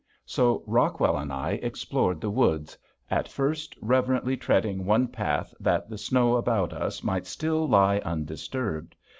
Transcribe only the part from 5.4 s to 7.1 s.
that the snow about us